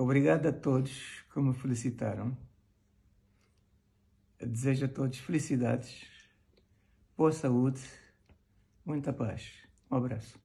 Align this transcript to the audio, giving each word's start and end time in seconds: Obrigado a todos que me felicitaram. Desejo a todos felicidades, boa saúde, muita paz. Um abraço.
Obrigado 0.00 0.48
a 0.48 0.52
todos 0.52 1.26
que 1.30 1.38
me 1.40 1.52
felicitaram. 1.52 2.34
Desejo 4.40 4.86
a 4.86 4.88
todos 4.88 5.18
felicidades, 5.18 6.06
boa 7.14 7.30
saúde, 7.30 7.82
muita 8.82 9.12
paz. 9.12 9.52
Um 9.90 9.96
abraço. 9.96 10.40